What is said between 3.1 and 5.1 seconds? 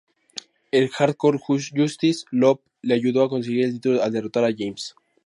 a conseguir el título al derrotar a James.